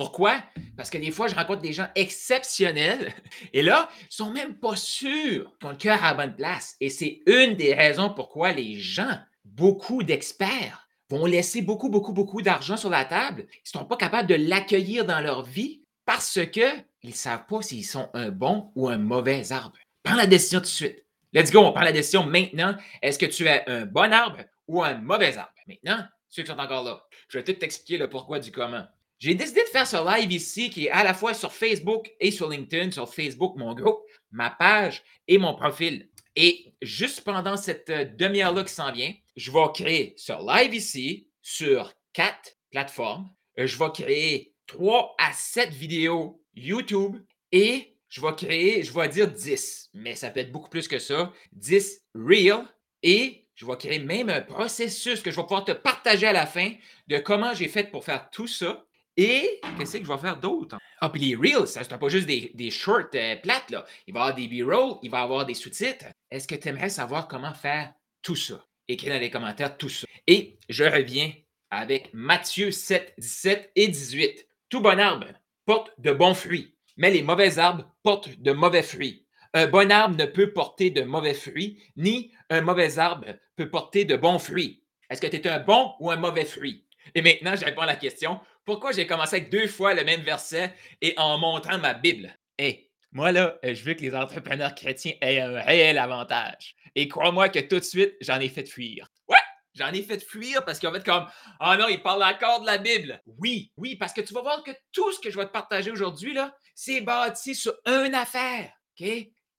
[0.00, 0.42] Pourquoi?
[0.78, 3.12] Parce que des fois, je rencontre des gens exceptionnels
[3.52, 6.74] et là, ils ne sont même pas sûrs qu'ils ont le cœur à bonne place.
[6.80, 12.40] Et c'est une des raisons pourquoi les gens, beaucoup d'experts, vont laisser beaucoup, beaucoup, beaucoup
[12.40, 13.44] d'argent sur la table.
[13.52, 17.60] Ils ne sont pas capables de l'accueillir dans leur vie parce qu'ils ne savent pas
[17.60, 19.76] s'ils sont un bon ou un mauvais arbre.
[20.02, 21.04] Prends la décision tout de suite.
[21.34, 22.74] Let's go, on prend la décision maintenant.
[23.02, 25.52] Est-ce que tu es un bon arbre ou un mauvais arbre?
[25.68, 28.86] Maintenant, ceux qui sont encore là, je vais tout t'expliquer le pourquoi du comment.
[29.20, 32.30] J'ai décidé de faire ce live ici qui est à la fois sur Facebook et
[32.30, 34.00] sur LinkedIn, sur Facebook, mon groupe,
[34.30, 36.08] ma page et mon profil.
[36.36, 41.28] Et juste pendant cette euh, demi-heure-là qui s'en vient, je vais créer ce live ici
[41.42, 43.28] sur quatre plateformes.
[43.58, 47.18] Euh, je vais créer trois à sept vidéos YouTube
[47.52, 50.98] et je vais créer, je vais dire 10, mais ça peut être beaucoup plus que
[50.98, 52.64] ça, 10 Real
[53.02, 56.46] et je vais créer même un processus que je vais pouvoir te partager à la
[56.46, 56.72] fin
[57.08, 58.86] de comment j'ai fait pour faire tout ça
[59.22, 60.78] et qu'est-ce que je vais faire d'autre?
[60.98, 63.84] Ah, puis les Reels, ça ne pas juste des, shorts euh, plates, là.
[64.06, 66.06] Il va y avoir des B-roll, il va y avoir des sous-titres.
[66.30, 68.64] Est-ce que tu aimerais savoir comment faire tout ça?
[68.88, 70.06] Écris dans les commentaires tout ça.
[70.26, 71.34] Et je reviens
[71.70, 74.48] avec Matthieu 7, 17 et 18.
[74.70, 75.26] Tout bon arbre
[75.66, 79.26] porte de bons fruits, mais les mauvais arbres portent de mauvais fruits.
[79.52, 84.06] Un bon arbre ne peut porter de mauvais fruits, ni un mauvais arbre peut porter
[84.06, 84.82] de bons fruits.
[85.10, 86.86] Est-ce que tu es un bon ou un mauvais fruit?
[87.14, 90.22] Et maintenant, je réponds à la question pourquoi j'ai commencé avec deux fois le même
[90.22, 92.34] verset et en montrant ma Bible?
[92.58, 96.76] Hé, moi là, euh, je veux que les entrepreneurs chrétiens aient un réel avantage.
[96.94, 99.08] Et crois-moi que tout de suite, j'en ai fait fuir.
[99.28, 99.36] Ouais!
[99.74, 101.26] J'en ai fait fuir parce qu'en fait, comme,
[101.60, 103.20] ah oh non, il parle encore de la Bible.
[103.38, 105.90] Oui, oui, parce que tu vas voir que tout ce que je vais te partager
[105.90, 108.72] aujourd'hui, là, c'est bâti sur une affaire.
[109.00, 109.08] OK?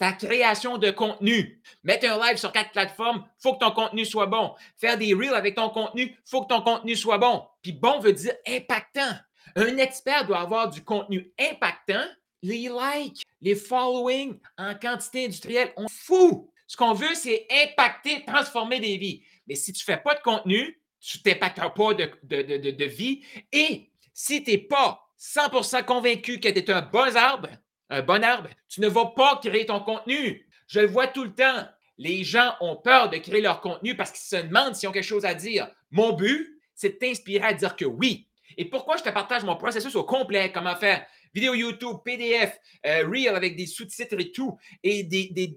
[0.02, 1.62] Ta création de contenu.
[1.84, 4.56] Mettre un live sur quatre plateformes, il faut que ton contenu soit bon.
[4.76, 7.46] Faire des reels avec ton contenu, il faut que ton contenu soit bon.
[7.62, 9.14] Puis bon veut dire impactant.
[9.56, 12.04] Un expert doit avoir du contenu impactant.
[12.42, 16.50] Les likes, les followings en quantité industrielle, on fout.
[16.66, 19.22] Ce qu'on veut, c'est impacter, transformer des vies.
[19.46, 23.22] Mais si tu ne fais pas de contenu, tu ne t'impacteras pas de, de, vie.
[23.52, 27.50] Et si tu n'es pas 100% convaincu que tu es un bon arbre,
[27.91, 30.47] un bon arbre, tu ne vas pas créer ton contenu.
[30.68, 31.68] Je le vois tout le temps.
[31.97, 35.03] Les gens ont peur de créer leur contenu parce qu'ils se demandent s'ils ont quelque
[35.03, 35.69] chose à dire.
[35.91, 38.28] Mon but, c'est de t'inspirer à dire que oui.
[38.57, 41.06] Et pourquoi je te partage mon processus au complet, comment faire?
[41.34, 45.03] Vidéo YouTube, PDF, euh, Reel avec des sous-titres et tout, et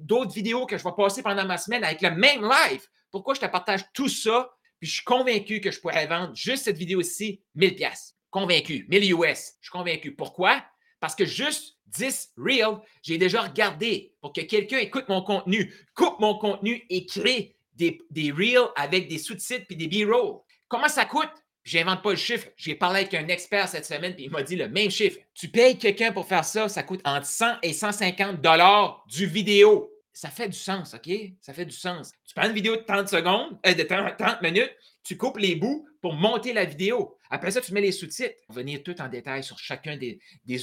[0.03, 2.87] d'autres des, vidéos que je vais passer pendant ma semaine avec le même live.
[3.11, 4.50] Pourquoi je te partage tout ça?
[4.78, 8.17] Puis je suis convaincu que je pourrais vendre juste cette vidéo-ci 1000 pièces.
[8.31, 8.87] Convaincu.
[8.89, 9.55] 1000 US.
[9.61, 10.15] Je suis convaincu.
[10.15, 10.65] Pourquoi?
[11.00, 16.19] Parce que juste 10 Reels, j'ai déjà regardé pour que quelqu'un écoute mon contenu, coupe
[16.21, 20.41] mon contenu et crée des, des Reels avec des sous-titres puis des B-roll.
[20.69, 21.31] Comment ça coûte?
[21.65, 22.47] Je n'invente pas le chiffre.
[22.56, 25.19] J'ai parlé avec un expert cette semaine et il m'a dit le même chiffre.
[25.32, 29.91] Tu payes quelqu'un pour faire ça, ça coûte entre 100 et 150 dollars du vidéo.
[30.12, 31.11] Ça fait du sens, OK?
[31.41, 32.12] Ça fait du sens.
[32.26, 34.72] Tu prends une vidéo de 30 secondes, euh, de 30 minutes,
[35.05, 37.19] tu coupes les bouts pour monter la vidéo.
[37.31, 38.35] Après ça, tu mets les sous-titres.
[38.49, 40.19] Venir tout en détail sur chacun des,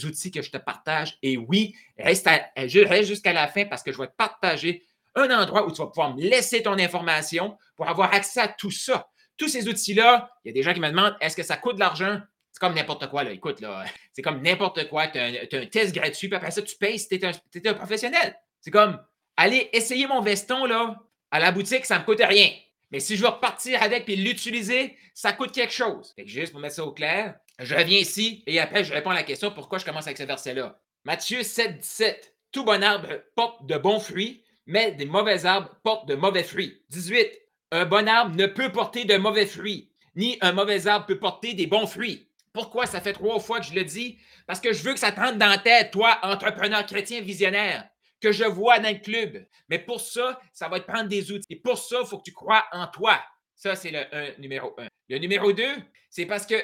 [0.05, 1.17] outils que je te partage.
[1.21, 4.83] Et oui, reste, reste jusqu'à la fin parce que je vais te partager
[5.15, 8.71] un endroit où tu vas pouvoir me laisser ton information pour avoir accès à tout
[8.71, 9.07] ça.
[9.37, 11.75] Tous ces outils-là, il y a des gens qui me demandent est-ce que ça coûte
[11.75, 12.19] de l'argent?
[12.51, 13.31] C'est comme n'importe quoi, là.
[13.31, 15.07] Écoute, là, c'est comme n'importe quoi.
[15.07, 18.35] Tu as, un test gratuit, puis après ça, tu payes si tu es, un professionnel.
[18.59, 18.99] C'est comme
[19.37, 20.95] aller essayer mon veston, là,
[21.29, 22.49] à la boutique, ça ne me coûte rien.
[22.91, 26.13] Mais si je veux repartir avec et l'utiliser, ça coûte quelque chose.
[26.25, 29.23] juste pour mettre ça au clair, je reviens ici et après, je réponds à la
[29.23, 30.79] question pourquoi je commence avec ce verset-là?
[31.05, 32.35] Matthieu 7, 17.
[32.51, 36.81] Tout bon arbre porte de bons fruits, mais des mauvais arbres portent de mauvais fruits.
[36.89, 37.31] 18.
[37.71, 41.53] Un bon arbre ne peut porter de mauvais fruits, ni un mauvais arbre peut porter
[41.53, 42.27] des bons fruits.
[42.51, 44.19] Pourquoi ça fait trois fois que je le dis?
[44.45, 47.87] Parce que je veux que ça te rentre dans la tête, toi, entrepreneur chrétien visionnaire
[48.21, 49.45] que je vois dans le club.
[49.67, 51.47] Mais pour ça, ça va te prendre des outils.
[51.49, 53.19] Et pour ça, il faut que tu crois en toi.
[53.55, 54.87] Ça, c'est le numéro un.
[55.09, 55.75] Le numéro deux,
[56.09, 56.55] c'est parce que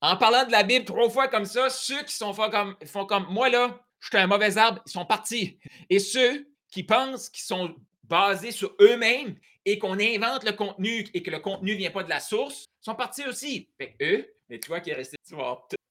[0.00, 3.80] en parlant de la Bible trois fois comme ça, ceux qui font comme, moi, là,
[3.98, 5.58] je suis un mauvais arbre, ils sont partis.
[5.90, 7.74] Et ceux qui pensent qu'ils sont
[8.04, 12.04] basés sur eux-mêmes et qu'on invente le contenu et que le contenu ne vient pas
[12.04, 13.68] de la source, sont partis aussi.
[13.78, 15.34] Fait eux, mais tu vois qui est resté, tu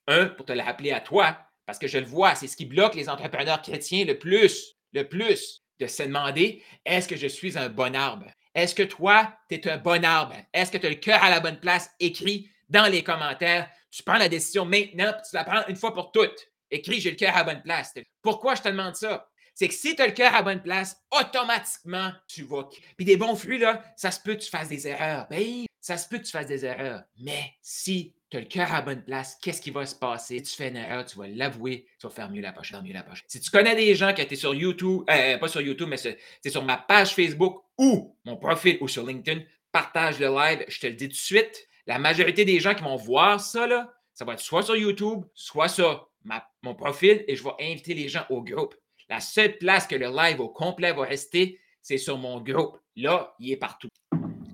[0.07, 2.65] un pour te le rappeler à toi, parce que je le vois, c'est ce qui
[2.65, 7.57] bloque les entrepreneurs chrétiens le plus le plus de se demander est-ce que je suis
[7.57, 8.25] un bon arbre?
[8.55, 10.35] Est-ce que toi, tu es un bon arbre?
[10.53, 11.91] Est-ce que tu as le cœur à la bonne place?
[11.99, 13.69] Écris dans les commentaires.
[13.91, 16.47] Tu prends la décision maintenant, puis tu la prends une fois pour toutes.
[16.71, 17.93] Écris j'ai le cœur à la bonne place.
[18.21, 19.29] Pourquoi je te demande ça?
[19.53, 22.67] C'est que si tu as le cœur à la bonne place, automatiquement, tu vas.
[22.97, 25.27] Puis des bons fruits, là, ça se peut que tu fasses des erreurs.
[25.29, 27.03] Ben, ça se peut que tu fasses des erreurs.
[27.19, 30.41] Mais si le cœur à bonne place, qu'est-ce qui va se passer?
[30.41, 33.03] Tu fais une erreur, tu vas l'avouer, tu vas faire mieux la prochaine, mieux la
[33.03, 33.25] prochaine.
[33.27, 36.17] Si tu connais des gens qui étaient sur YouTube, euh, pas sur YouTube, mais c'est
[36.49, 39.41] sur ma page Facebook ou mon profil ou sur LinkedIn,
[39.71, 40.65] partage le live.
[40.67, 43.67] Je te le dis tout de suite, la majorité des gens qui vont voir ça,
[43.67, 46.09] là, ça va être soit sur YouTube, soit sur
[46.63, 48.75] mon profil et je vais inviter les gens au groupe.
[49.09, 52.79] La seule place que le live au complet va rester, c'est sur mon groupe.
[52.95, 53.89] Là, il est partout.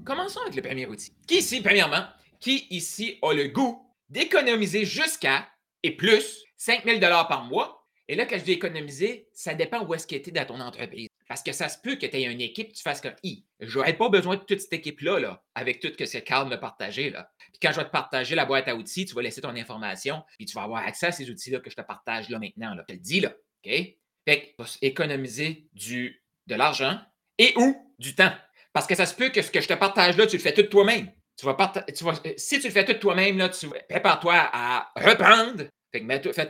[0.04, 1.14] Commençons avec le premier outil.
[1.26, 2.04] Qui ici, premièrement,
[2.42, 5.48] qui ici a le goût d'économiser jusqu'à
[5.84, 7.88] et plus 5 000 par mois?
[8.08, 10.60] Et là, quand je dis économiser, ça dépend où est-ce que tu es dans ton
[10.60, 11.08] entreprise.
[11.30, 13.46] Parce que ça se peut que tu aies une équipe, tu fasses comme I.
[13.62, 16.58] Je n'aurais pas besoin de toute cette équipe-là, là, avec tout ce que Carl me
[16.58, 17.10] partager.
[17.10, 17.32] Là.
[17.38, 20.24] Puis quand je vais te partager la boîte à outils, tu vas laisser ton information,
[20.38, 22.74] puis tu vas avoir accès à ces outils-là que je te partage là maintenant.
[22.74, 22.84] Là.
[22.90, 23.30] Je te le dis là.
[23.66, 23.72] OK?
[24.28, 27.00] Fait que économiser du, de l'argent
[27.38, 28.34] et ou du temps.
[28.74, 30.54] Parce que ça se peut que ce que je te partage là, tu le fais
[30.54, 31.12] tout toi-même.
[31.88, 32.06] Tu
[32.38, 35.66] si tu le fais tout toi-même, tu prépare-toi à reprendre.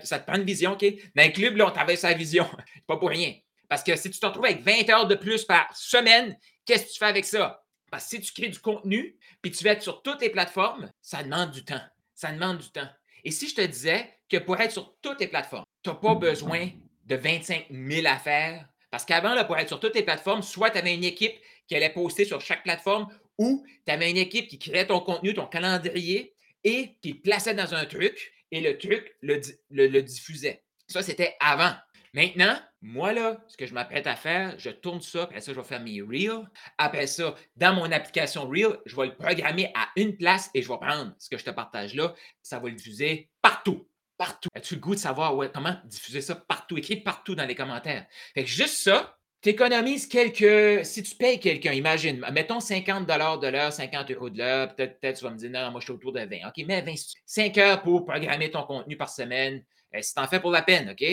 [0.03, 0.85] Ça te prend une vision, OK?
[1.15, 2.47] Dans le club, là, on travaille sa vision.
[2.87, 3.33] pas pour rien.
[3.67, 6.91] Parce que si tu te retrouves avec 20 heures de plus par semaine, qu'est-ce que
[6.91, 7.63] tu fais avec ça?
[7.89, 10.89] Parce que si tu crées du contenu, puis tu vas être sur toutes les plateformes,
[11.01, 11.81] ça demande du temps.
[12.13, 12.87] Ça demande du temps.
[13.23, 16.15] Et si je te disais que pour être sur toutes les plateformes, tu n'as pas
[16.15, 16.69] besoin
[17.05, 18.67] de 25 000 affaires.
[18.89, 21.35] Parce qu'avant, pour être sur toutes les plateformes, soit tu avais une équipe
[21.67, 23.07] qui allait poster sur chaque plateforme
[23.41, 27.55] ou tu avais une équipe qui créait ton contenu, ton calendrier et qui le plaçait
[27.55, 29.41] dans un truc et le truc le,
[29.71, 30.63] le diffusait.
[30.87, 31.73] Ça, c'était avant.
[32.13, 35.59] Maintenant, moi, là, ce que je m'apprête à faire, je tourne ça, après ça, je
[35.59, 36.45] vais faire mes Reels.
[36.77, 40.67] Après ça, dans mon application Reel, je vais le programmer à une place et je
[40.67, 42.13] vais prendre ce que je te partage là,
[42.43, 43.87] ça va le diffuser partout.
[44.17, 44.49] Partout.
[44.53, 46.77] As-tu le goût de savoir comment diffuser ça partout?
[46.77, 48.05] Écris partout dans les commentaires?
[48.35, 50.85] Fait que juste ça, tu économises quelques.
[50.85, 55.23] Si tu payes quelqu'un, imagine, mettons 50 de l'heure, 50 euros de l'heure, peut-être tu
[55.23, 56.47] vas me dire non, moi je suis autour de 20.
[56.47, 56.93] OK, mais 20,
[57.25, 59.63] 5 heures pour programmer ton contenu par semaine.
[59.95, 61.05] Euh, si tu en fais pour la peine, OK?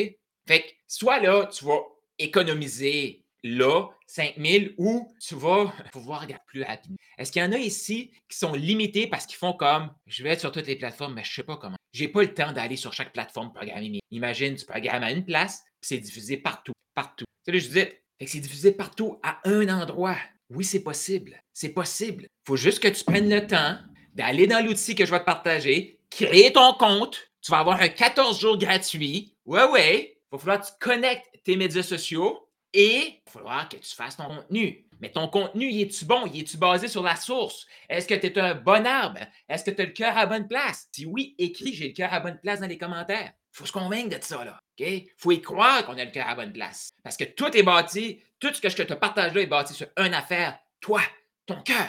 [0.47, 1.81] Fait que soit là, tu vas
[2.19, 6.97] économiser là 5 000 ou tu vas pouvoir regarder plus rapidement.
[7.17, 10.31] Est-ce qu'il y en a ici qui sont limités parce qu'ils font comme je vais
[10.31, 11.77] être sur toutes les plateformes, mais je ne sais pas comment.
[11.93, 14.01] Je n'ai pas le temps d'aller sur chaque plateforme programmer.
[14.11, 17.25] Imagine, tu programmes à une place, c'est diffusé partout, partout.
[17.47, 20.17] Tu sais, je disais, c'est diffusé partout à un endroit.
[20.51, 21.41] Oui, c'est possible.
[21.53, 22.25] C'est possible.
[22.25, 23.79] Il faut juste que tu prennes le temps
[24.15, 27.31] d'aller dans l'outil que je vais te partager, créer ton compte.
[27.41, 29.37] Tu vas avoir un 14 jours gratuit.
[29.45, 30.15] Ouais, ouais.
[30.17, 33.95] Il va falloir que tu connectes tes médias sociaux et il va falloir que tu
[33.95, 34.85] fasses ton contenu.
[35.01, 36.27] Mais ton contenu, y est-tu bon?
[36.27, 37.67] Y est-tu basé sur la source?
[37.89, 39.21] Est-ce que tu es un bon arbre?
[39.49, 40.89] Est-ce que tu as le cœur à bonne place?
[40.93, 43.33] Si oui, écris j'ai le cœur à bonne place dans les commentaires.
[43.55, 44.59] Il faut se convaincre de ça, là.
[44.79, 46.91] Il faut y croire qu'on a le cœur à bonne place.
[47.03, 49.89] Parce que tout est bâti, tout ce que je te partage là est bâti sur
[49.97, 51.01] une affaire, toi,
[51.47, 51.89] ton cœur.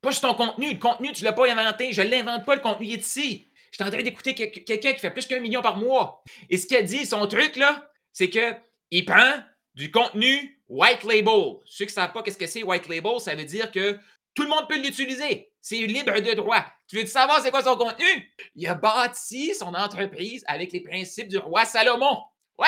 [0.00, 0.72] Pas sur ton contenu.
[0.72, 1.92] Le contenu, tu ne l'as pas inventé.
[1.92, 3.48] Je ne l'invente pas, le contenu est ici.
[3.70, 6.22] Je suis en train d'écouter quelqu'un qui fait plus qu'un million par mois.
[6.50, 9.42] Et ce qu'il dit, son truc, là, c'est qu'il prend
[9.74, 11.56] du contenu white label.
[11.64, 13.98] Ceux qui ne savent pas ce que c'est white label, ça veut dire que
[14.34, 15.51] tout le monde peut l'utiliser.
[15.62, 16.66] C'est libre de droit.
[16.88, 18.30] Tu veux savoir c'est quoi son contenu?
[18.54, 22.18] Il a bâti son entreprise avec les principes du roi Salomon.
[22.58, 22.66] Ouais!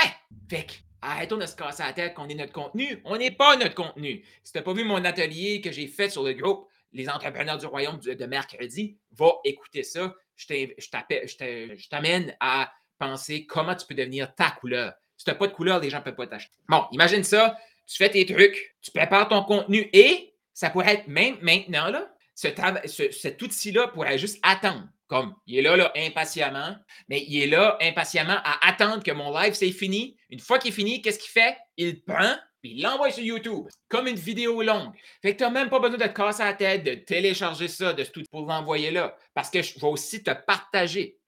[0.48, 3.02] Fait que, arrêtons de se casser la tête qu'on est notre contenu.
[3.04, 4.24] On n'est pas notre contenu.
[4.44, 7.58] Si tu n'as pas vu mon atelier que j'ai fait sur le groupe Les entrepreneurs
[7.58, 14.34] du royaume de mercredi, va écouter ça je t'amène à penser comment tu peux devenir
[14.34, 14.94] ta couleur.
[15.16, 16.56] Si tu n'as pas de couleur, les gens ne peuvent pas t'acheter.
[16.68, 21.08] Bon, imagine ça, tu fais tes trucs, tu prépares ton contenu et ça pourrait être
[21.08, 24.88] même maintenant, là, cet outil-là pourrait juste attendre.
[25.06, 26.76] Comme il est là, là, impatiemment,
[27.08, 30.16] mais il est là impatiemment à attendre que mon live c'est fini.
[30.30, 31.56] Une fois qu'il est fini, qu'est-ce qu'il fait?
[31.76, 34.94] Il prend, puis il l'envoie sur YouTube, comme une vidéo longue.
[35.20, 37.92] Fait que tu n'as même pas besoin de te casser la tête, de télécharger ça,
[37.92, 39.14] de tout pour l'envoyer là.
[39.34, 41.18] Parce que je vais aussi te partager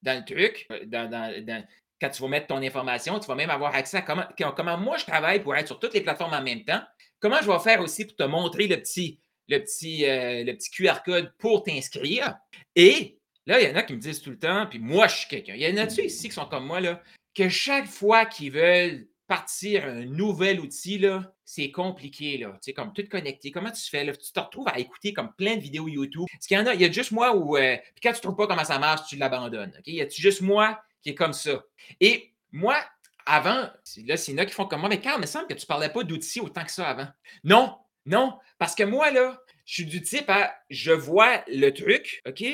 [0.00, 1.62] dans le truc, euh,
[2.00, 4.24] quand tu vas mettre ton information, tu vas même avoir accès à comment,
[4.56, 6.80] comment moi je travaille pour être sur toutes les plateformes en même temps.
[7.18, 10.70] Comment je vais faire aussi pour te montrer le petit, le petit, euh, le petit
[10.70, 12.36] QR code pour t'inscrire.
[12.74, 15.16] Et là, il y en a qui me disent tout le temps, puis moi, je
[15.16, 15.54] suis quelqu'un.
[15.54, 17.02] Il y en a-tu ici qui sont comme moi, là,
[17.34, 22.52] que chaque fois qu'ils veulent partir un nouvel outil, là, c'est compliqué, là.
[22.54, 23.50] Tu sais, comme tout connecté.
[23.50, 24.14] Comment tu fais, là?
[24.14, 26.26] Tu te retrouves à écouter comme plein de vidéos YouTube.
[26.34, 26.74] Est-ce qu'il y en a?
[26.74, 28.78] Il y a juste moi où, euh, puis quand tu ne trouves pas comment ça
[28.78, 29.72] marche, tu l'abandonnes.
[29.78, 29.86] OK?
[29.86, 31.62] Y a juste moi qui est comme ça?
[32.00, 32.76] Et moi,
[33.26, 33.68] avant,
[34.04, 35.66] là, c'est là qui font comme moi, mais quand il me semble que tu ne
[35.66, 37.08] parlais pas d'outils autant que ça avant.
[37.42, 42.22] Non, non, parce que moi, là, je suis du type à je vois le truc,
[42.26, 42.44] OK?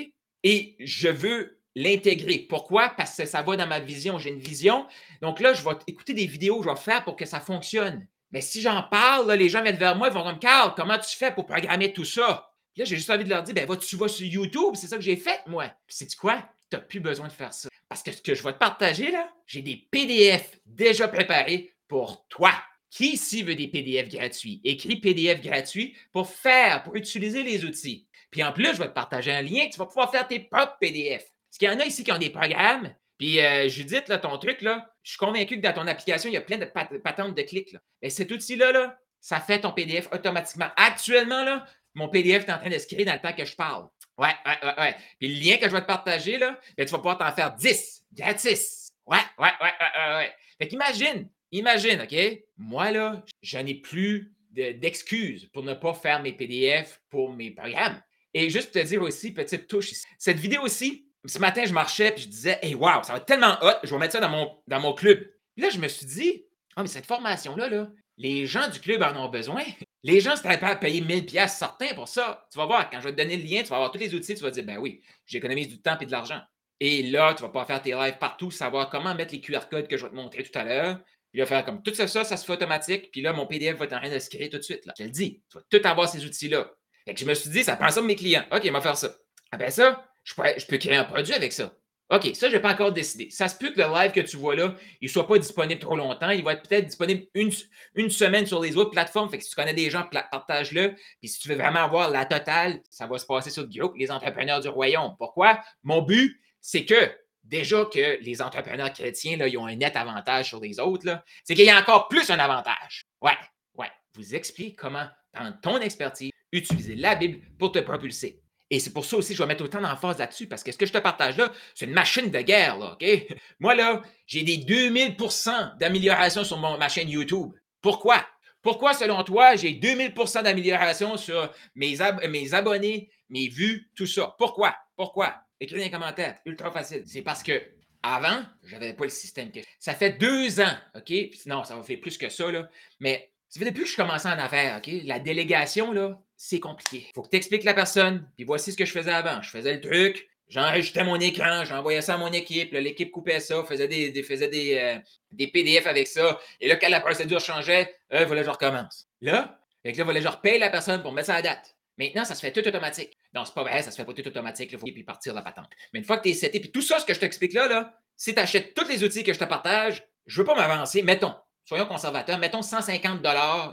[0.45, 2.39] Et je veux l'intégrer.
[2.49, 2.91] Pourquoi?
[2.91, 4.19] Parce que ça va dans ma vision.
[4.19, 4.87] J'ai une vision.
[5.21, 8.07] Donc là, je vais écouter des vidéos, je vais faire pour que ça fonctionne.
[8.33, 11.17] Mais si j'en parle, les gens viennent vers moi, ils vont comme Carl, comment tu
[11.17, 12.49] fais pour programmer tout ça?
[12.77, 14.97] là, j'ai juste envie de leur dire, ben, va, tu vas sur YouTube, c'est ça
[14.97, 15.67] que j'ai fait, moi.
[15.87, 16.43] Puis, sais-tu quoi?
[16.71, 17.69] Tu n'as plus besoin de faire ça.
[17.89, 22.27] Parce que ce que je vais te partager, là, j'ai des PDF déjà préparés pour
[22.29, 22.53] toi.
[22.93, 24.61] Qui ici veut des PDF gratuits?
[24.65, 28.07] Écris PDF gratuit pour faire, pour utiliser les outils.
[28.31, 30.77] Puis en plus, je vais te partager un lien, tu vas pouvoir faire tes propres
[30.79, 31.25] PDF.
[31.49, 32.95] Parce qu'il y en a ici qui ont des programmes.
[33.17, 36.35] Puis euh, Judith, là, ton truc, là, je suis convaincu que dans ton application, il
[36.35, 37.75] y a plein de patentes de clics.
[38.03, 40.69] Et cet outil-là, là, ça fait ton PDF automatiquement.
[40.77, 43.57] Actuellement, là, mon PDF est en train de se créer dans le temps que je
[43.57, 43.89] parle.
[44.19, 44.97] Ouais, ouais, ouais, ouais.
[45.19, 47.55] Puis le lien que je vais te partager, là, ben, tu vas pouvoir t'en faire
[47.55, 48.91] 10 gratis.
[49.07, 50.35] Ouais, ouais, ouais, ouais, ouais.
[50.59, 52.45] Fait qu'imagine, imagine, OK?
[52.57, 58.01] Moi, là, je n'ai plus d'excuses pour ne pas faire mes PDF pour mes programmes.
[58.35, 60.05] Et juste te dire aussi, petite touche ici.
[60.19, 63.27] Cette vidéo aussi, ce matin, je marchais et je disais, hey, wow, ça va être
[63.27, 65.19] tellement hot, je vais mettre ça dans mon, dans mon club.
[65.55, 66.45] Puis là, je me suis dit,
[66.77, 69.63] ah, mais cette formation-là, là, les gens du club en ont besoin.
[70.03, 72.47] Les gens seraient pas à payer 1000 pièces certains pour ça.
[72.51, 74.15] Tu vas voir, quand je vais te donner le lien, tu vas avoir tous les
[74.15, 76.41] outils, tu vas dire, ben oui, j'économise du temps et de l'argent.
[76.81, 79.87] Et là, tu vas pouvoir faire tes lives partout, savoir comment mettre les QR codes
[79.87, 80.99] que je vais te montrer tout à l'heure.
[81.33, 83.11] Puis là, faire comme tout ça, ça, se fait automatique.
[83.11, 84.85] Puis là, mon PDF va être en train de se créer tout de suite.
[84.85, 84.93] Là.
[84.99, 86.71] Je le dis, tu vas tout avoir ces outils-là.
[87.07, 88.45] Fait que je me suis dit, ça prend ça de mes clients.
[88.53, 89.17] OK, on va faire ça.
[89.51, 90.35] Après ça, je
[90.67, 91.75] peux, créer un produit avec ça.
[92.11, 93.31] OK, ça, je n'ai pas encore décidé.
[93.31, 95.81] Ça se peut que le live que tu vois là, il ne soit pas disponible
[95.81, 96.29] trop longtemps.
[96.29, 97.51] Il va être peut-être disponible une,
[97.95, 99.31] une, semaine sur les autres plateformes.
[99.31, 100.95] Fait que si tu connais des gens, partage-le.
[101.21, 104.11] Puis si tu veux vraiment avoir la totale, ça va se passer sur le Les
[104.11, 105.15] Entrepreneurs du Royaume.
[105.19, 105.59] Pourquoi?
[105.83, 107.11] Mon but, c'est que
[107.45, 111.55] déjà que les entrepreneurs chrétiens, là, ils ont un net avantage sur les autres, c'est
[111.55, 113.07] qu'il y a encore plus un avantage.
[113.21, 113.37] Ouais,
[113.75, 113.91] ouais.
[114.15, 118.41] Vous explique comment, dans ton expertise, utiliser la Bible pour te propulser.
[118.71, 120.79] Et c'est pour ça aussi que je vais mettre autant d'emphase là-dessus, parce que ce
[120.79, 123.05] que je te partage là, c'est une machine de guerre, OK?
[123.61, 127.53] Moi, là, j'ai des 2000% d'amélioration sur ma chaîne YouTube.
[127.83, 128.25] Pourquoi?
[128.63, 134.35] Pourquoi, selon toi, j'ai 2000% d'amélioration sur mes abonnés, mes vues, tout ça?
[134.39, 134.75] Pourquoi?
[134.97, 135.35] Pourquoi?
[135.63, 136.39] Écris dans les commentaires.
[136.45, 137.05] Ultra facile.
[137.07, 137.63] C'est parce que
[138.03, 139.51] avant, je n'avais pas le système.
[139.79, 141.13] Ça fait deux ans, OK?
[141.47, 142.69] Non, ça va faire plus que ça, là.
[142.99, 144.93] Mais ça fait depuis que je commençais en affaires, OK?
[145.05, 147.07] La délégation, là, c'est compliqué.
[147.15, 149.41] Faut que tu expliques la personne, puis voici ce que je faisais avant.
[149.41, 153.63] Je faisais le truc, j'enregistrais mon écran, j'envoyais ça à mon équipe, l'équipe coupait ça,
[153.63, 154.99] faisait des, faisait des, euh,
[155.31, 156.41] des, PDF avec ça.
[156.61, 159.07] Et là, quand la procédure changeait, euh, voilà, je recommence.
[159.21, 161.77] Là, avec là, voilà, je repaye la personne pour mettre ça à date.
[161.99, 163.17] Maintenant, ça se fait tout automatique.
[163.35, 164.71] Non, c'est pas vrai, ça se fait pas tout automatique.
[164.73, 165.71] Il faut puis partir la patente.
[165.93, 167.67] Mais une fois que tu es seté, puis tout ça, ce que je t'explique là,
[167.67, 171.03] là, si tu achètes tous les outils que je te partage, je veux pas m'avancer.
[171.03, 171.35] Mettons,
[171.65, 173.21] soyons conservateurs, mettons 150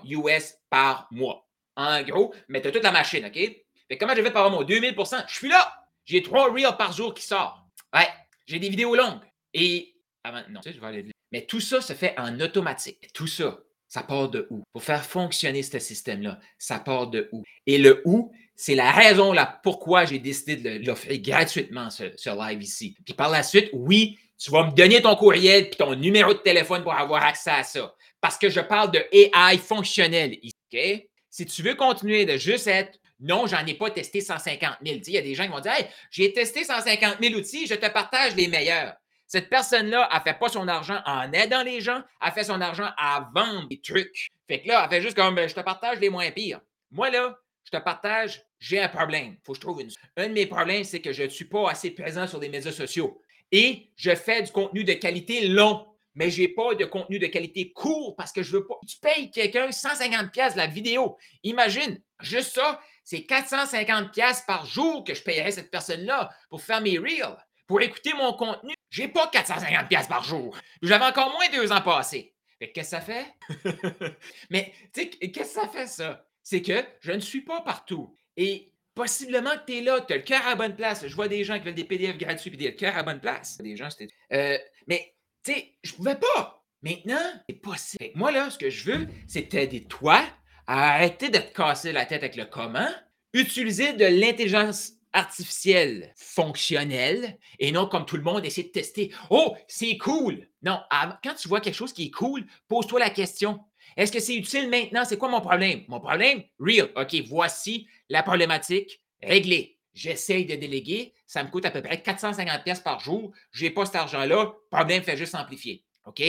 [0.05, 1.47] US par mois.
[1.75, 3.33] En gros, mais tu toute la machine, OK?
[3.33, 4.95] Fait comment j'ai fait par mon 2000
[5.27, 5.75] Je suis là!
[6.05, 7.59] J'ai trois reels par jour qui sortent.
[7.93, 8.07] Ouais,
[8.47, 9.21] j'ai des vidéos longues.
[9.53, 11.11] Et avant, non, tu sais, je vais aller.
[11.31, 13.13] Mais tout ça se fait en automatique.
[13.13, 14.63] Tout ça, ça part de où?
[14.73, 17.43] Pour faire fonctionner ce système-là, ça part de où?
[17.65, 22.61] Et le où, c'est la raison là pourquoi j'ai décidé de l'offrir gratuitement, ce, live
[22.61, 22.93] ici.
[23.05, 26.39] Puis par la suite, oui, tu vas me donner ton courriel et ton numéro de
[26.39, 27.95] téléphone pour avoir accès à ça.
[28.19, 31.07] Parce que je parle de AI fonctionnel ici.
[31.29, 34.99] Si tu veux continuer de juste être non, j'en ai pas testé 150 000.
[35.07, 37.75] Il y a des gens qui vont dire Hey, j'ai testé 150 000 outils, je
[37.75, 38.93] te partage les meilleurs.
[39.25, 42.89] Cette personne-là, elle fait pas son argent en aidant les gens, elle fait son argent
[42.97, 44.27] à vendre des trucs.
[44.49, 46.59] Fait que là, elle fait juste comme ben, je te partage les moins pires.
[46.91, 49.35] Moi, là, je te partage, j'ai un problème.
[49.37, 49.89] Il faut que je trouve une.
[50.17, 52.71] Un de mes problèmes, c'est que je ne suis pas assez présent sur les médias
[52.71, 57.19] sociaux et je fais du contenu de qualité long, mais je n'ai pas de contenu
[57.19, 58.75] de qualité court parce que je veux pas.
[58.87, 61.17] Tu payes quelqu'un 150 pièces la vidéo.
[61.43, 66.81] Imagine, juste ça, c'est 450 pièces par jour que je payerais cette personne-là pour faire
[66.81, 67.37] mes reels,
[67.67, 68.73] pour écouter mon contenu.
[68.89, 70.55] Je n'ai pas 450 pièces par jour.
[70.81, 72.35] J'avais encore moins deux ans passés.
[72.59, 73.25] Qu'est-ce que ça fait?
[74.49, 76.25] mais tu sais, qu'est-ce que ça fait ça?
[76.43, 78.17] C'est que je ne suis pas partout.
[78.39, 78.69] Et
[78.99, 81.07] Possiblement que tu es là, tu as le cœur à bonne place.
[81.07, 83.57] Je vois des gens qui veulent des PDF gratuits et des cœur à bonne place.
[83.63, 86.65] Euh, mais, tu sais, je pouvais pas.
[86.81, 87.15] Maintenant,
[87.47, 88.11] c'est possible.
[88.15, 90.21] Moi, là, ce que je veux, c'est t'aider toi
[90.67, 92.89] à arrêter de te casser la tête avec le comment,
[93.31, 99.13] utiliser de l'intelligence artificielle fonctionnelle et non comme tout le monde essayer de tester.
[99.29, 100.45] Oh, c'est cool.
[100.61, 100.77] Non,
[101.23, 103.61] quand tu vois quelque chose qui est cool, pose-toi la question.
[103.95, 105.05] Est-ce que c'est utile maintenant?
[105.05, 105.83] C'est quoi mon problème?
[105.87, 106.43] Mon problème?
[106.59, 106.89] Real.
[106.95, 109.77] OK, voici la problématique réglée.
[109.93, 111.13] J'essaye de déléguer.
[111.27, 113.31] Ça me coûte à peu près 450 pièces par jour.
[113.51, 114.53] Je n'ai pas cet argent-là.
[114.71, 115.83] Problème fait juste amplifier.
[116.05, 116.21] OK?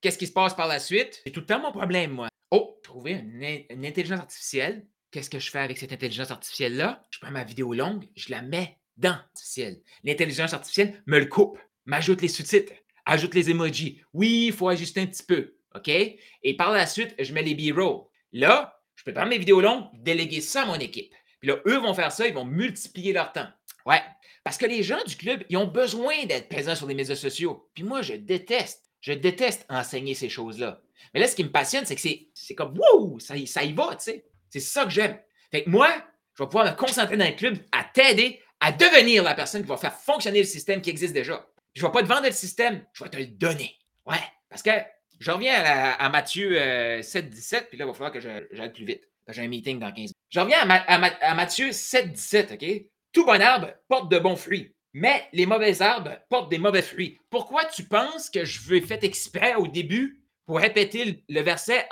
[0.00, 1.22] Qu'est-ce qui se passe par la suite?
[1.24, 2.28] C'est tout le temps mon problème, moi.
[2.50, 4.86] Oh, trouver une, intelligence artificielle.
[5.10, 7.02] Qu'est-ce que je fais avec cette intelligence artificielle-là?
[7.10, 9.80] Je prends ma vidéo longue, je la mets dans l'artificiel.
[10.02, 12.72] L'intelligence artificielle me le coupe, m'ajoute les sous-titres,
[13.06, 14.02] ajoute les emojis.
[14.12, 15.56] Oui, il faut ajuster un petit peu.
[15.74, 15.88] OK?
[15.88, 18.04] Et par la suite, je mets les B-rolls.
[18.32, 21.14] Là, je peux prendre mes vidéos longues, déléguer ça à mon équipe.
[21.44, 23.46] Puis là, eux vont faire ça, ils vont multiplier leur temps.
[23.84, 24.00] Ouais.
[24.44, 27.68] Parce que les gens du club, ils ont besoin d'être présents sur les médias sociaux.
[27.74, 30.80] Puis moi, je déteste, je déteste enseigner ces choses-là.
[31.12, 32.00] Mais là, ce qui me passionne, c'est que
[32.32, 34.24] c'est comme, wow, ça, ça y va, tu sais.
[34.48, 35.18] C'est ça que j'aime.
[35.50, 35.90] Fait que moi,
[36.32, 39.68] je vais pouvoir me concentrer dans le club à t'aider à devenir la personne qui
[39.68, 41.46] va faire fonctionner le système qui existe déjà.
[41.74, 43.76] Je ne vais pas te vendre le système, je vais te le donner.
[44.06, 44.16] Ouais.
[44.48, 44.70] Parce que
[45.18, 49.06] je reviens à, Matthieu 7-17, euh, puis là, il va falloir que j'aille plus vite.
[49.28, 50.16] J'ai un meeting dans 15 minutes.
[50.30, 52.86] Je reviens à, Matthieu 7-17, OK?
[53.12, 57.18] Tout bon arbre porte de bons fruits, mais les mauvais arbres portent des mauvais fruits.
[57.30, 61.88] Pourquoi tu penses que je veux faire exprès au début pour répéter le verset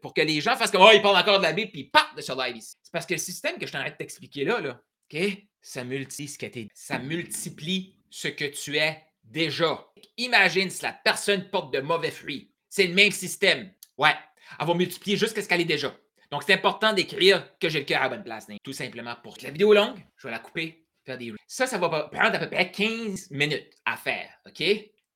[0.00, 1.90] pour que les gens fassent comme Oh, ils parlent encore de la Bible puis ils
[1.90, 2.76] partent sur live ici?
[2.82, 4.80] C'est parce que le système que je t'arrête de t'expliquer là, là,
[5.12, 5.20] OK?
[5.60, 9.86] Ça multiplie ce que tu Ça multiplie ce que tu es déjà.
[10.16, 12.52] Imagine si la personne porte de mauvais fruits.
[12.68, 13.70] C'est le même système.
[13.98, 14.14] Ouais.
[14.58, 15.94] Elle va multiplier jusqu'à ce qu'elle est déjà.
[16.30, 18.46] Donc, c'est important d'écrire que j'ai le cœur à la bonne place.
[18.62, 21.88] Tout simplement pour la vidéo longue, je vais la couper, faire des Ça, ça va
[21.88, 24.30] prendre à peu près 15 minutes à faire.
[24.46, 24.62] OK?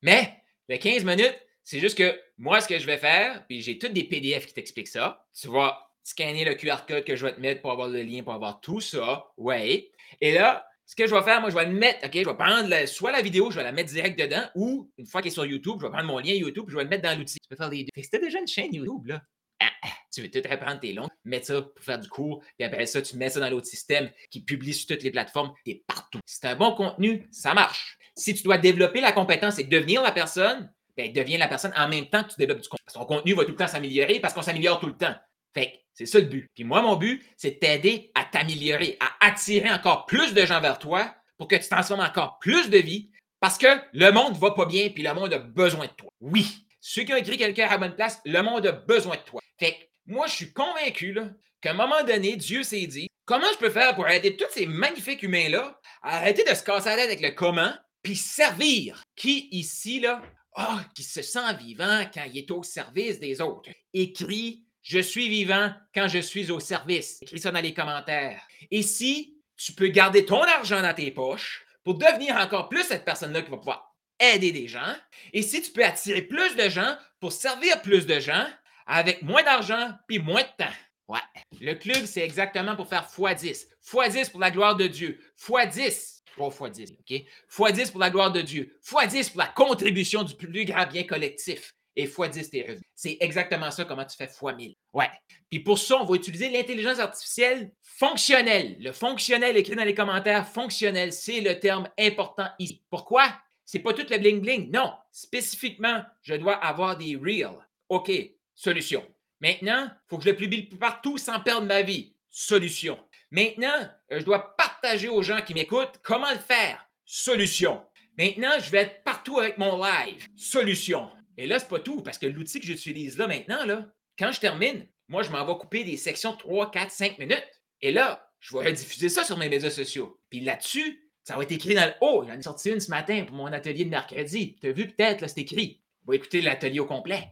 [0.01, 3.79] Mais les 15 minutes, c'est juste que moi, ce que je vais faire, puis j'ai
[3.79, 5.25] tous des PDF qui t'expliquent ça.
[5.39, 8.21] Tu vas scanner le QR code que je vais te mettre pour avoir le lien,
[8.21, 9.25] pour avoir tout ça.
[9.37, 9.91] Ouais.
[10.21, 12.35] Et là, ce que je vais faire, moi, je vais le mettre, OK, je vais
[12.35, 15.33] prendre soit la vidéo, je vais la mettre direct dedans, ou une fois qu'elle est
[15.33, 17.39] sur YouTube, je vais prendre mon lien YouTube, je vais le mettre dans l'outil.
[17.39, 18.01] Tu peux faire les deux.
[18.03, 19.21] Fait déjà une chaîne YouTube, là.
[19.59, 22.65] Ah, ah, tu veux tout reprendre tes longs, mettre ça pour faire du cours, puis
[22.65, 25.83] après ça, tu mets ça dans l'autre système qui publie sur toutes les plateformes, et
[25.87, 26.19] partout.
[26.25, 27.97] Si c'est un bon contenu, ça marche.
[28.15, 31.89] Si tu dois développer la compétence et devenir la personne, ben, deviens la personne en
[31.89, 32.85] même temps que tu développes du contenu.
[32.93, 35.13] Ton contenu va tout le temps s'améliorer parce qu'on s'améliore tout le temps.
[35.53, 36.49] Fait c'est ça le but.
[36.53, 40.59] Puis moi, mon but, c'est de t'aider à t'améliorer, à attirer encore plus de gens
[40.59, 44.51] vers toi pour que tu transformes encore plus de vie parce que le monde va
[44.51, 46.09] pas bien puis le monde a besoin de toi.
[46.19, 49.21] Oui, ceux qui ont écrit quelqu'un à la bonne place, le monde a besoin de
[49.21, 49.41] toi.
[49.57, 51.17] Fait que moi, je suis convaincu
[51.59, 54.67] qu'à un moment donné, Dieu s'est dit comment je peux faire pour aider tous ces
[54.67, 57.73] magnifiques humains-là à arrêter de se casser la tête avec le comment
[58.03, 59.01] puis servir.
[59.15, 60.21] Qui ici, là,
[60.59, 63.71] oh, qui se sent vivant quand il est au service des autres?
[63.91, 67.19] Écrit je suis vivant quand je suis au service.
[67.23, 68.43] Écris ça dans les commentaires.
[68.69, 73.05] Et si tu peux garder ton argent dans tes poches pour devenir encore plus cette
[73.05, 74.95] personne-là qui va pouvoir aider des gens,
[75.33, 78.47] et si tu peux attirer plus de gens pour servir plus de gens
[78.85, 80.73] avec moins d'argent puis moins de temps.
[81.07, 81.19] Ouais.
[81.61, 83.67] Le club, c'est exactement pour faire x10.
[83.85, 85.19] x10 pour la gloire de Dieu.
[85.39, 86.21] x10.
[86.35, 87.11] 3 x 10, OK?
[87.11, 88.77] x 10 pour la gloire de Dieu.
[88.83, 92.81] x 10 pour la contribution du plus grand bien collectif et fois 10 tes revenus.
[92.93, 94.75] C'est exactement ça, comment tu fais fois 1000.
[94.93, 95.09] Ouais.
[95.49, 98.75] Puis pour ça, on va utiliser l'intelligence artificielle fonctionnelle.
[98.79, 102.83] Le fonctionnel écrit dans les commentaires, fonctionnel, c'est le terme important ici.
[102.89, 103.33] Pourquoi?
[103.65, 104.71] C'est pas tout le bling-bling.
[104.71, 104.93] Non.
[105.11, 107.59] Spécifiquement, je dois avoir des reels.
[107.89, 108.11] OK.
[108.53, 109.05] Solution.
[109.41, 112.13] Maintenant, il faut que je le publie partout sans perdre ma vie.
[112.29, 112.99] Solution.
[113.31, 116.87] Maintenant, euh, je dois partager aux gens qui m'écoutent comment le faire.
[117.05, 117.83] Solution.
[118.17, 120.27] Maintenant, je vais être partout avec mon live.
[120.37, 121.11] Solution.
[121.37, 123.85] Et là, c'est pas tout, parce que l'outil que j'utilise là maintenant, là,
[124.17, 127.61] quand je termine, moi, je m'en vais couper des sections 3, 4, 5 minutes.
[127.81, 130.19] Et là, je vais rediffuser ça sur mes médias sociaux.
[130.29, 132.23] Puis là-dessus, ça va être écrit dans le haut.
[132.23, 134.55] Il y en a sorti une ce matin pour mon atelier de mercredi.
[134.61, 135.81] Tu as vu peut-être, là, c'est écrit.
[136.07, 137.31] Vais écouter l'atelier au complet.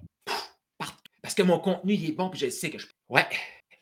[0.80, 0.98] partout.
[1.22, 2.88] Parce que mon contenu, il est bon, puis je sais que je.
[3.08, 3.28] Ouais.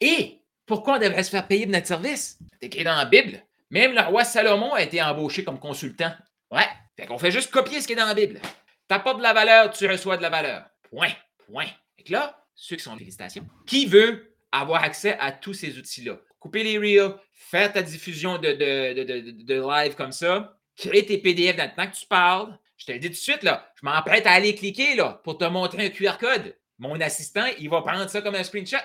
[0.02, 2.38] Et pourquoi on devrait se faire payer de notre service?
[2.60, 3.42] C'est écrit dans la Bible.
[3.70, 6.12] Même le roi Salomon a été embauché comme consultant.
[6.52, 6.68] Ouais.
[7.00, 8.42] Fait qu'on fait juste copier ce qui est dans la Bible.
[8.90, 10.66] T'apportes de la valeur, tu reçois de la valeur.
[10.90, 11.14] Point.
[11.48, 11.68] Point.
[11.98, 16.18] Et là, ceux qui sont félicitations, qui veut avoir accès à tous ces outils-là?
[16.42, 21.70] Couper les reels, faire ta diffusion de, de, live comme ça, créer tes PDF dans
[21.70, 22.58] le temps que tu parles.
[22.76, 25.38] Je te le dis tout de suite, là, je m'emprête à aller cliquer là, pour
[25.38, 26.58] te montrer un QR code.
[26.80, 28.78] Mon assistant, il va prendre ça comme un screenshot.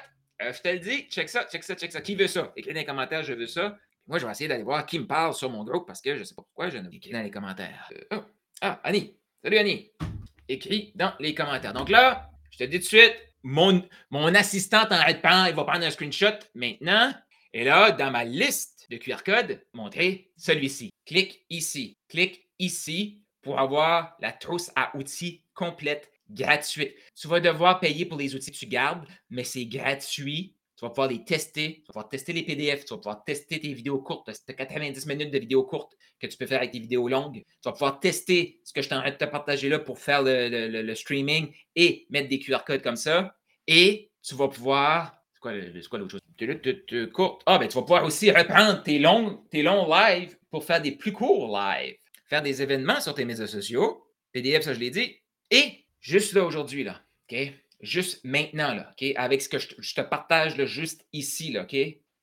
[0.42, 2.00] Euh, je te le dis, check ça, check ça, check ça.
[2.00, 2.52] Qui veut ça?
[2.54, 3.76] Écris dans les commentaires, je veux ça.
[4.06, 6.20] Moi, je vais essayer d'aller voir qui me parle sur mon groupe parce que je
[6.20, 7.90] ne sais pas pourquoi je ne écrit dans les commentaires.
[8.12, 8.24] Euh, oh.
[8.60, 9.16] Ah, Annie,
[9.46, 9.92] Salut Annie.
[10.48, 11.72] Écris dans les commentaires.
[11.72, 13.14] Donc là, je te dis tout de suite,
[13.44, 17.14] mon, mon assistant t'arrête pas, il va prendre un screenshot maintenant.
[17.56, 20.90] Et là, dans ma liste de QR code, montrer celui-ci.
[21.06, 21.96] Clique ici.
[22.06, 26.94] Clique ici pour avoir la trousse à outils complète gratuite.
[27.18, 30.90] Tu vas devoir payer pour les outils que tu gardes, mais c'est gratuit tu vas
[30.90, 34.02] pouvoir les tester, tu vas pouvoir tester les PDF, tu vas pouvoir tester tes vidéos
[34.02, 34.26] courtes.
[34.26, 37.42] Tu as 90 minutes de vidéos courtes que tu peux faire avec des vidéos longues.
[37.42, 40.94] Tu vas pouvoir tester ce que je t'arrête de te partager là pour faire le,
[40.94, 43.34] streaming et mettre des QR codes comme ça.
[43.66, 45.16] Et tu vas pouvoir.
[45.32, 46.25] C'est quoi, l'autre chose?
[47.12, 47.42] Courte.
[47.46, 50.92] Ah, ben tu vas pouvoir aussi reprendre tes longs, tes longs lives pour faire des
[50.92, 51.96] plus courts lives.
[52.28, 54.06] Faire des événements sur tes médias sociaux.
[54.32, 55.16] PDF, ça je l'ai dit.
[55.50, 57.38] Et juste là aujourd'hui, là, OK?
[57.80, 59.12] juste maintenant, là, OK?
[59.16, 61.74] Avec ce que je, te partage là, juste ici, là, OK?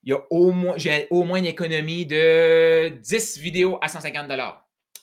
[0.04, 4.30] il y a au moins, j'ai au moins une économie de 10 vidéos à 150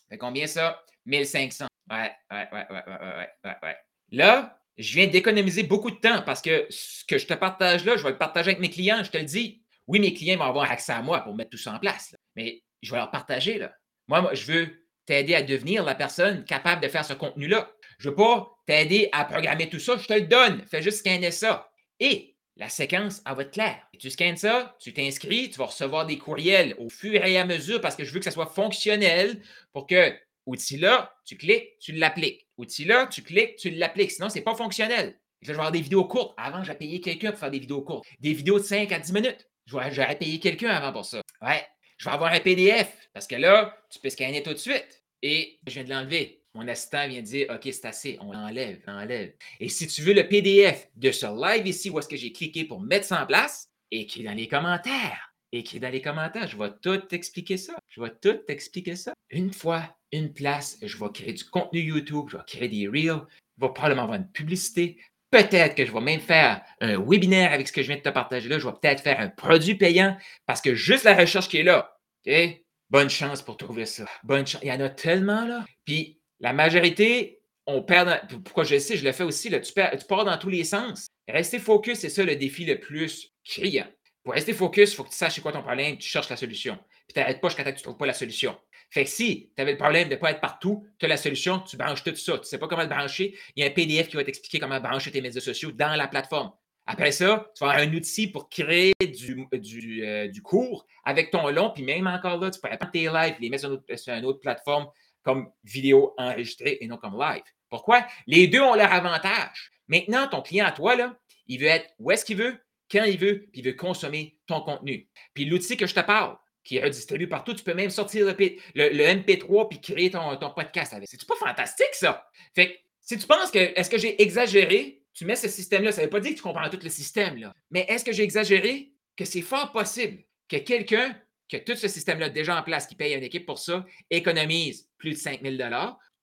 [0.10, 0.84] Fait combien ça?
[1.06, 1.66] 1500.
[1.90, 3.78] Ouais, ouais, ouais, ouais, ouais, ouais, ouais,
[4.12, 7.98] Là, je viens d'économiser beaucoup de temps parce que ce que je te partage là,
[7.98, 9.62] je vais le partager avec mes clients, je te le dis.
[9.88, 12.64] Oui, mes clients vont avoir accès à moi pour mettre tout ça en place, mais
[12.82, 13.58] je vais leur partager.
[13.58, 13.74] Là.
[14.08, 17.72] Moi, je veux t'aider à devenir la personne capable de faire ce contenu-là.
[17.98, 20.64] Je ne veux pas t'aider à programmer tout ça, je te le donne.
[20.70, 21.70] Fais juste scanner ça.
[22.00, 23.82] Et la séquence, elle va être claire.
[24.00, 27.82] tu scannes ça, tu t'inscris, tu vas recevoir des courriels au fur et à mesure
[27.82, 29.42] parce que je veux que ça soit fonctionnel
[29.74, 30.14] pour que
[30.46, 32.48] outil-là, tu cliques, tu l'appliques.
[32.58, 34.12] Outil-là, tu cliques, tu l'appliques.
[34.12, 35.20] Sinon, ce n'est pas fonctionnel.
[35.42, 36.34] je vais avoir des vidéos courtes.
[36.38, 38.06] Avant, j'ai payé quelqu'un pour faire des vidéos courtes.
[38.20, 39.48] Des vidéos de 5 à 10 minutes.
[39.66, 41.22] J'aurais payé quelqu'un avant pour ça.
[41.42, 41.66] Ouais.
[41.98, 45.04] Je vais avoir un PDF parce que là, tu peux scanner tout de suite.
[45.22, 46.42] Et je viens de l'enlever.
[46.54, 49.34] Mon assistant vient dire OK, c'est assez, on l'enlève, on l'enlève.
[49.60, 52.66] Et si tu veux le PDF de ce live ici, où est-ce que j'ai cliqué
[52.66, 55.34] pour mettre ça en place, écris dans les commentaires.
[55.54, 56.48] Écris dans les commentaires.
[56.48, 57.76] Je vais tout t'expliquer ça.
[57.88, 59.14] Je vais tout t'expliquer ça.
[59.30, 63.22] Une fois, une place, je vais créer du contenu YouTube, je vais créer des reels,
[63.58, 64.98] je vais probablement avoir une publicité.
[65.30, 68.10] Peut-être que je vais même faire un webinaire avec ce que je viens de te
[68.10, 68.60] partager là.
[68.60, 71.98] Je vais peut-être faire un produit payant parce que juste la recherche qui est là,
[72.26, 72.62] OK?
[72.90, 74.06] Bonne chance pour trouver ça.
[74.24, 74.62] Bonne chance.
[74.64, 75.64] Il y en a tellement là.
[75.86, 78.28] Puis la majorité, on perd.
[78.44, 79.48] pourquoi je le sais, je le fais aussi.
[79.48, 81.08] Là, tu, perds, tu pars dans tous les sens.
[81.28, 83.88] Rester focus, c'est ça le défi le plus criant.
[84.24, 86.36] Pour rester focus, il faut que tu saches c'est quoi ton problème, tu cherches la
[86.36, 86.78] solution.
[87.08, 88.58] Puis tu n'arrêtes pas jusqu'à ce que tu ne trouves pas la solution.
[88.92, 91.18] Fait que si tu avais le problème de ne pas être partout, tu as la
[91.18, 92.34] solution, tu branches tout ça.
[92.34, 94.60] Tu ne sais pas comment le brancher, il y a un PDF qui va t'expliquer
[94.60, 96.52] comment brancher tes médias sociaux dans la plateforme.
[96.86, 101.32] Après ça, tu vas avoir un outil pour créer du, du, euh, du cours avec
[101.32, 104.14] ton long, puis même encore là, tu peux prendre tes lives, les mettre sur, sur
[104.14, 104.88] une autre plateforme
[105.24, 107.44] comme vidéo enregistrée et non comme live.
[107.70, 108.06] Pourquoi?
[108.28, 109.72] Les deux ont leur avantage.
[109.88, 111.16] Maintenant, ton client à toi, là,
[111.48, 112.58] il veut être où est-ce qu'il veut,
[112.92, 115.08] quand il veut, puis il veut consommer ton contenu.
[115.34, 118.34] Puis l'outil que je te parle, qui est redistribué partout, tu peux même sortir le,
[118.34, 121.10] MP3 puis créer ton, ton podcast avec.
[121.10, 122.26] C'est pas fantastique, ça?
[122.56, 126.02] Fait que si tu penses que est-ce que j'ai exagéré, tu mets ce système-là, ça
[126.02, 127.54] ne veut pas dire que tu comprends tout le système, là.
[127.70, 128.94] Mais est-ce que j'ai exagéré?
[129.18, 131.16] Que c'est fort possible que quelqu'un
[131.52, 135.12] que tout ce système-là déjà en place, qui paye une équipe pour ça, économise plus
[135.12, 135.58] de 5 000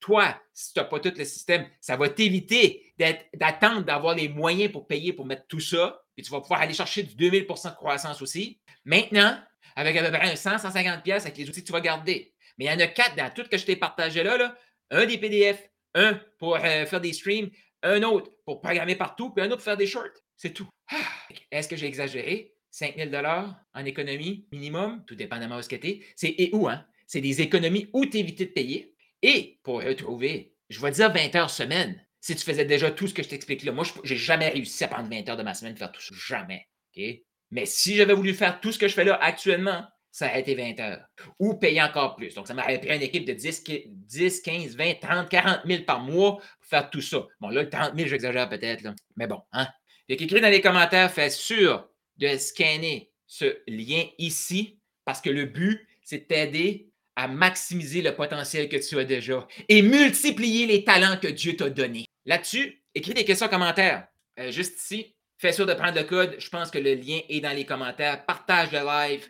[0.01, 2.95] Toi, si tu n'as pas tout le système, ça va t'éviter
[3.35, 6.01] d'attendre d'avoir les moyens pour payer pour mettre tout ça.
[6.17, 8.59] Puis tu vas pouvoir aller chercher du 2000 de croissance aussi.
[8.85, 9.39] Maintenant,
[9.77, 12.35] avec à peu près 100, 150 pièces avec les outils que tu vas garder.
[12.59, 14.57] Mais il y en a quatre dans tout que je t'ai partagé là, là.
[14.91, 17.51] Un des PDF, un pour euh, faire des streams,
[17.83, 20.05] un autre pour programmer partout, puis un autre pour faire des shorts.
[20.37, 20.69] C'est tout.
[20.91, 20.97] Ah!
[21.51, 22.55] Est-ce que j'ai exagéré?
[22.71, 23.11] 5 000
[23.75, 26.85] en économie minimum, tout dépendamment de ce que tu C'est et où, hein?
[27.07, 28.95] C'est des économies où t'éviter de payer.
[29.23, 33.15] Et pour retrouver, je vais dire 20 heures semaine, si tu faisais déjà tout ce
[33.15, 33.73] que je t'explique là.
[33.73, 36.15] Moi, je n'ai jamais réussi à prendre 20 heures de ma semaine faire tout ça.
[36.15, 36.69] Jamais.
[36.97, 37.03] OK?
[37.51, 40.55] Mais si j'avais voulu faire tout ce que je fais là actuellement, ça aurait été
[40.55, 41.05] 20 heures.
[41.39, 42.35] Ou payer encore plus.
[42.35, 46.01] Donc, ça m'aurait pris une équipe de 10, 10, 15, 20, 30, 40 000 par
[46.01, 47.27] mois pour faire tout ça.
[47.41, 48.83] Bon, là, le 30 000, j'exagère peut-être.
[49.17, 49.69] Mais bon, hein?
[50.09, 55.45] Fait qu'écris dans les commentaires, fais sûr de scanner ce lien ici parce que le
[55.45, 60.85] but, c'est de t'aider à maximiser le potentiel que tu as déjà et multiplier les
[60.85, 62.07] talents que Dieu t'a donnés.
[62.25, 64.07] Là-dessus, écris des questions en commentaire.
[64.39, 66.37] Euh, juste ici, fais sûr de prendre le code.
[66.39, 68.25] Je pense que le lien est dans les commentaires.
[68.27, 69.27] Partage le live.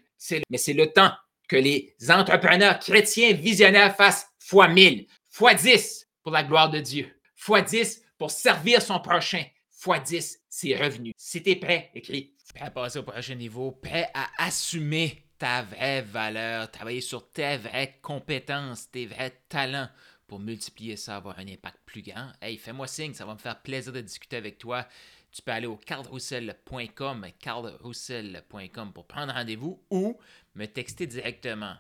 [0.50, 1.12] Mais c'est le temps
[1.48, 7.08] que les entrepreneurs chrétiens visionnaires fassent fois 1000, fois 10 pour la gloire de Dieu,
[7.36, 11.14] fois 10 pour servir son prochain, fois 10 ses revenus.
[11.16, 15.62] Si tu es prêt, écris prêt à passer au prochain niveau, prêt à assumer ta
[15.62, 19.88] vraie valeur, travailler sur tes vraies compétences, tes vrais talents
[20.26, 22.30] pour multiplier ça, avoir un impact plus grand.
[22.42, 24.86] Hey, fais-moi signe, ça va me faire plaisir de discuter avec toi.
[25.30, 30.18] Tu peux aller au carlroussel.com, carlroussel.com pour prendre rendez-vous ou
[30.54, 31.76] me texter directement.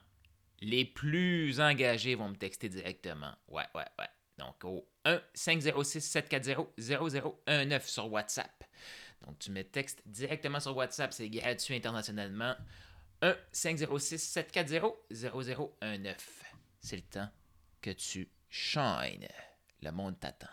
[0.60, 3.32] Les plus engagés vont me texter directement.
[3.48, 4.08] Ouais, ouais, ouais.
[4.38, 8.64] Donc au 1 506 740 0019 sur WhatsApp.
[9.26, 12.54] Donc, tu mets texte directement sur WhatsApp, c'est gratuit internationalement.
[13.22, 16.44] 1 506 740 0019.
[16.80, 17.28] C'est le temps
[17.80, 19.28] que tu shines.
[19.82, 20.46] Le monde t'attend.